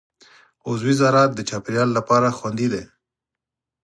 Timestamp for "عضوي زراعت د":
0.67-1.39